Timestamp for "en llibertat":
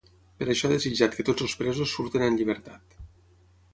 2.29-3.01